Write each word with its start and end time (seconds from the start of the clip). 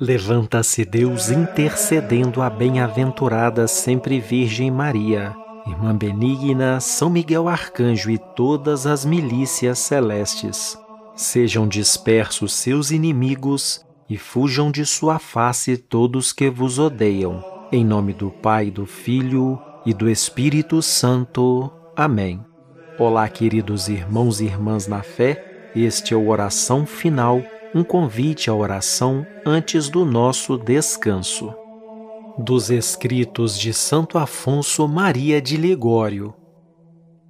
Levanta-se 0.00 0.84
Deus 0.84 1.28
intercedendo 1.28 2.40
a 2.40 2.48
bem-aventurada 2.48 3.66
sempre 3.66 4.20
Virgem 4.20 4.70
Maria, 4.70 5.34
Irmã 5.66 5.92
Benigna, 5.92 6.78
São 6.78 7.10
Miguel 7.10 7.48
Arcanjo 7.48 8.08
e 8.08 8.16
todas 8.16 8.86
as 8.86 9.04
milícias 9.04 9.80
celestes. 9.80 10.78
Sejam 11.16 11.66
dispersos 11.66 12.52
seus 12.52 12.92
inimigos 12.92 13.84
e 14.08 14.16
fujam 14.16 14.70
de 14.70 14.86
sua 14.86 15.18
face 15.18 15.76
todos 15.76 16.32
que 16.32 16.48
vos 16.48 16.78
odeiam. 16.78 17.44
Em 17.72 17.84
nome 17.84 18.14
do 18.14 18.30
Pai, 18.30 18.70
do 18.70 18.86
Filho 18.86 19.60
e 19.84 19.92
do 19.92 20.08
Espírito 20.08 20.80
Santo. 20.80 21.72
Amém. 21.96 22.40
Olá, 23.00 23.28
queridos 23.28 23.88
irmãos 23.88 24.40
e 24.40 24.44
irmãs 24.44 24.86
na 24.86 25.02
fé, 25.02 25.70
este 25.74 26.14
é 26.14 26.16
o 26.16 26.28
Oração 26.28 26.86
Final 26.86 27.42
um 27.74 27.84
convite 27.84 28.50
à 28.50 28.54
oração 28.54 29.26
antes 29.44 29.88
do 29.88 30.04
nosso 30.04 30.56
descanso. 30.56 31.52
Dos 32.38 32.70
escritos 32.70 33.58
de 33.58 33.72
Santo 33.72 34.16
Afonso 34.16 34.86
Maria 34.86 35.40
de 35.42 35.56
Ligório. 35.56 36.34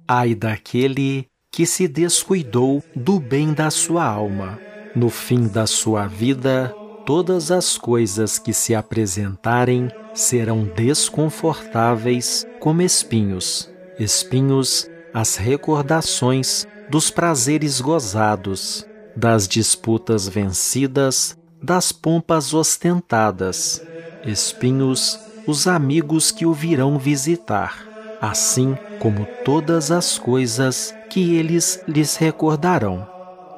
Ai 0.07 0.35
daquele 0.35 1.25
que 1.51 1.65
se 1.65 1.87
descuidou 1.87 2.83
do 2.95 3.19
bem 3.19 3.53
da 3.53 3.69
sua 3.71 4.05
alma. 4.05 4.59
No 4.95 5.09
fim 5.09 5.47
da 5.47 5.67
sua 5.67 6.07
vida, 6.07 6.73
todas 7.05 7.51
as 7.51 7.77
coisas 7.77 8.37
que 8.37 8.53
se 8.53 8.75
apresentarem 8.75 9.89
serão 10.13 10.63
desconfortáveis 10.63 12.45
como 12.59 12.81
espinhos. 12.81 13.69
Espinhos, 13.99 14.89
as 15.13 15.35
recordações 15.35 16.67
dos 16.89 17.11
prazeres 17.11 17.81
gozados, 17.81 18.85
das 19.19 19.49
disputas 19.49 20.29
vencidas, 20.29 21.37
das 21.61 21.91
pompas 21.91 22.53
ostentadas, 22.53 23.83
espinhos, 24.25 25.19
os 25.45 25.67
amigos 25.67 26.31
que 26.31 26.45
o 26.45 26.53
virão 26.53 26.97
visitar, 26.97 27.85
assim 28.21 28.77
como 28.97 29.27
todas 29.43 29.91
as 29.91 30.17
coisas 30.17 30.95
que 31.09 31.35
eles 31.35 31.83
lhes 31.85 32.15
recordarão. 32.15 33.05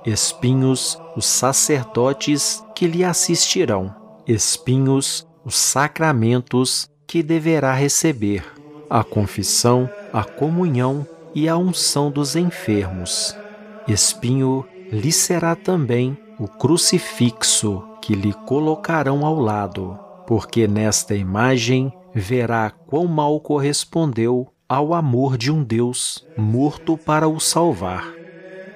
Espinhos, 0.04 0.98
os 1.16 1.26
sacerdotes 1.26 2.64
que 2.76 2.88
lhe 2.88 3.04
assistirão, 3.04 3.96
espinhos, 4.28 5.28
os 5.46 5.56
sacramentos 5.56 6.90
que 7.06 7.22
deverá 7.22 7.72
receber, 7.72 8.44
a 8.90 9.04
confissão, 9.04 9.88
a 10.12 10.24
comunhão 10.24 11.06
e 11.36 11.48
a 11.48 11.56
unção 11.56 12.10
dos 12.10 12.36
enfermos. 12.36 13.36
Espinho 13.88 14.66
lhe 14.92 15.12
será 15.12 15.56
também 15.56 16.18
o 16.38 16.48
crucifixo 16.48 17.84
que 18.02 18.14
lhe 18.14 18.34
colocarão 18.34 19.26
ao 19.26 19.40
lado, 19.40 19.98
porque 20.28 20.68
nesta 20.68 21.16
imagem 21.16 21.94
verá 22.14 22.70
quão 22.70 23.08
mal 23.08 23.40
correspondeu 23.40 24.52
ao 24.68 24.94
amor 24.94 25.38
de 25.38 25.52
um 25.52 25.64
Deus 25.64 26.26
morto 26.38 26.98
para 26.98 27.28
o 27.28 27.40
salvar. 27.40 28.12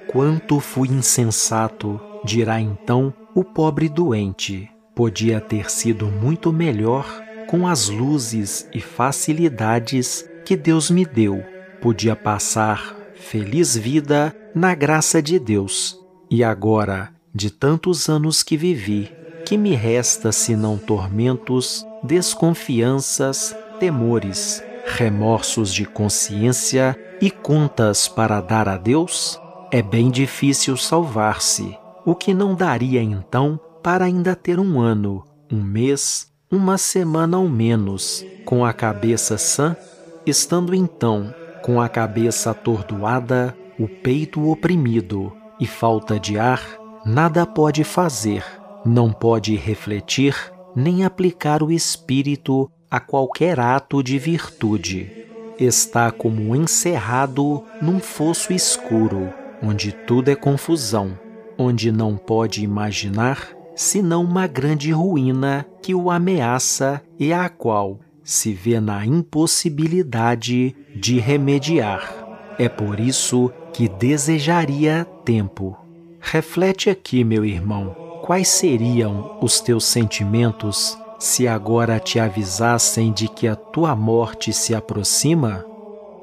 Quanto 0.06 0.58
fui 0.60 0.88
insensato, 0.88 2.00
dirá 2.24 2.60
então 2.60 3.12
o 3.34 3.44
pobre 3.44 3.88
doente. 3.88 4.70
Podia 4.94 5.40
ter 5.40 5.70
sido 5.70 6.06
muito 6.06 6.52
melhor 6.52 7.04
com 7.48 7.66
as 7.66 7.88
luzes 7.88 8.66
e 8.72 8.80
facilidades 8.80 10.26
que 10.44 10.56
Deus 10.56 10.90
me 10.90 11.04
deu. 11.04 11.42
Podia 11.82 12.16
passar 12.16 12.96
feliz 13.14 13.76
vida 13.76 14.34
na 14.54 14.74
graça 14.74 15.20
de 15.20 15.38
Deus 15.38 16.05
e 16.30 16.42
agora, 16.42 17.10
de 17.34 17.50
tantos 17.50 18.08
anos 18.08 18.42
que 18.42 18.56
vivi, 18.56 19.10
que 19.44 19.56
me 19.56 19.74
resta 19.74 20.32
senão 20.32 20.76
tormentos, 20.76 21.86
desconfianças, 22.02 23.54
temores, 23.78 24.62
remorsos 24.86 25.72
de 25.72 25.84
consciência 25.84 26.98
e 27.20 27.30
contas 27.30 28.08
para 28.08 28.40
dar 28.40 28.68
a 28.68 28.76
Deus? 28.76 29.40
É 29.70 29.82
bem 29.82 30.10
difícil 30.10 30.76
salvar-se, 30.76 31.76
o 32.04 32.14
que 32.14 32.32
não 32.32 32.54
daria 32.54 33.02
então 33.02 33.60
para 33.82 34.04
ainda 34.04 34.34
ter 34.34 34.58
um 34.58 34.80
ano, 34.80 35.24
um 35.52 35.62
mês, 35.62 36.32
uma 36.50 36.78
semana 36.78 37.36
ao 37.36 37.48
menos, 37.48 38.24
com 38.44 38.64
a 38.64 38.72
cabeça 38.72 39.36
sã, 39.38 39.76
estando 40.24 40.74
então 40.74 41.32
com 41.62 41.80
a 41.80 41.88
cabeça 41.88 42.52
atordoada, 42.52 43.56
o 43.76 43.88
peito 43.88 44.48
oprimido, 44.48 45.32
e 45.60 45.66
falta 45.66 46.18
de 46.18 46.38
ar, 46.38 46.62
nada 47.04 47.46
pode 47.46 47.84
fazer, 47.84 48.44
não 48.84 49.12
pode 49.12 49.56
refletir 49.56 50.34
nem 50.74 51.04
aplicar 51.04 51.62
o 51.62 51.72
espírito 51.72 52.70
a 52.90 53.00
qualquer 53.00 53.58
ato 53.58 54.02
de 54.02 54.18
virtude. 54.18 55.26
Está 55.58 56.10
como 56.10 56.54
encerrado 56.54 57.64
num 57.80 57.98
fosso 57.98 58.52
escuro, 58.52 59.32
onde 59.62 59.92
tudo 59.92 60.30
é 60.30 60.34
confusão, 60.34 61.18
onde 61.56 61.90
não 61.90 62.16
pode 62.16 62.62
imaginar 62.62 63.56
senão 63.74 64.24
uma 64.24 64.46
grande 64.46 64.90
ruína 64.90 65.66
que 65.82 65.94
o 65.94 66.10
ameaça 66.10 67.02
e 67.18 67.32
a 67.32 67.48
qual 67.48 68.00
se 68.24 68.52
vê 68.52 68.80
na 68.80 69.06
impossibilidade 69.06 70.74
de 70.94 71.18
remediar. 71.18 72.12
É 72.58 72.68
por 72.68 72.98
isso 72.98 73.52
que 73.72 73.88
desejaria 73.88 75.06
tempo. 75.26 75.76
Reflete 76.20 76.88
aqui, 76.88 77.24
meu 77.24 77.44
irmão, 77.44 77.94
quais 78.22 78.48
seriam 78.48 79.36
os 79.42 79.60
teus 79.60 79.84
sentimentos 79.84 80.96
se 81.18 81.48
agora 81.48 81.98
te 81.98 82.20
avisassem 82.20 83.12
de 83.12 83.28
que 83.28 83.48
a 83.48 83.56
tua 83.56 83.96
morte 83.96 84.52
se 84.52 84.74
aproxima? 84.74 85.66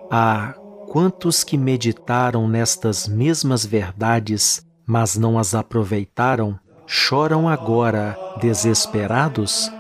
Ah, 0.10 0.54
quantos 0.88 1.44
que 1.44 1.58
meditaram 1.58 2.48
nestas 2.48 3.08
mesmas 3.08 3.66
verdades, 3.66 4.66
mas 4.86 5.18
não 5.18 5.38
as 5.38 5.54
aproveitaram, 5.54 6.58
choram 6.88 7.50
agora 7.50 8.18
desesperados? 8.40 9.72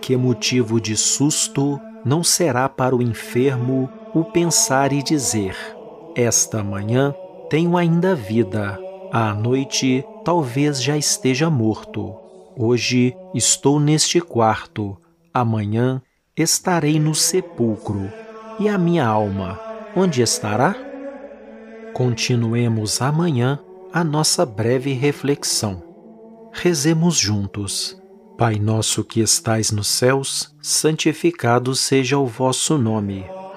Que 0.00 0.16
motivo 0.16 0.80
de 0.80 0.96
susto 0.96 1.80
não 2.04 2.22
será 2.22 2.68
para 2.68 2.94
o 2.94 3.02
enfermo 3.02 3.90
o 4.14 4.24
pensar 4.24 4.92
e 4.92 5.02
dizer: 5.02 5.56
esta 6.14 6.62
manhã 6.62 7.14
tenho 7.48 7.76
ainda 7.76 8.14
vida, 8.14 8.78
à 9.10 9.34
noite 9.34 10.04
talvez 10.24 10.82
já 10.82 10.96
esteja 10.96 11.48
morto. 11.48 12.14
Hoje 12.56 13.14
estou 13.34 13.80
neste 13.80 14.20
quarto, 14.20 14.96
amanhã 15.32 16.02
estarei 16.36 17.00
no 17.00 17.14
sepulcro. 17.14 18.12
E 18.60 18.68
a 18.68 18.76
minha 18.76 19.06
alma, 19.06 19.58
onde 19.96 20.20
estará? 20.20 20.74
Continuemos 21.94 23.00
amanhã 23.00 23.58
a 23.92 24.04
nossa 24.04 24.44
breve 24.44 24.92
reflexão. 24.92 25.82
Rezemos 26.52 27.16
juntos. 27.16 27.96
Pai 28.36 28.56
nosso 28.56 29.02
que 29.02 29.20
estais 29.20 29.70
nos 29.70 29.88
céus, 29.88 30.54
santificado 30.60 31.74
seja 31.74 32.18
o 32.18 32.26
vosso 32.26 32.76
nome. 32.78 33.24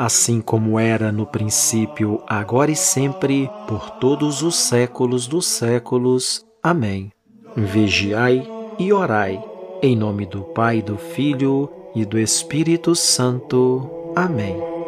assim 0.00 0.40
como 0.40 0.78
era 0.78 1.12
no 1.12 1.26
princípio, 1.26 2.22
agora 2.26 2.70
e 2.70 2.76
sempre, 2.76 3.50
por 3.68 3.90
todos 3.90 4.42
os 4.42 4.56
séculos 4.56 5.26
dos 5.26 5.44
séculos. 5.44 6.42
Amém. 6.62 7.12
Vigiai 7.54 8.48
e 8.78 8.94
orai, 8.94 9.44
em 9.82 9.94
nome 9.94 10.24
do 10.24 10.40
Pai, 10.40 10.80
do 10.80 10.96
Filho 10.96 11.68
e 11.94 12.06
do 12.06 12.18
Espírito 12.18 12.94
Santo. 12.94 13.90
Amém. 14.16 14.79